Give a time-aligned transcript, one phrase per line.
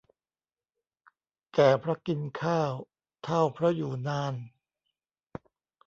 [1.53, 2.73] แก่เพราะกินข้าว
[3.23, 4.33] เฒ่าเพราะอยู่นาน